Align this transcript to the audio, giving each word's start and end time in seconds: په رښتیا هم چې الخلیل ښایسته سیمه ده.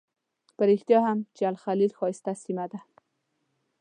په 0.55 0.63
رښتیا 0.69 0.99
هم 1.07 1.19
چې 1.35 1.41
الخلیل 1.51 1.91
ښایسته 1.97 2.31
سیمه 2.43 2.65
ده. 2.71 2.79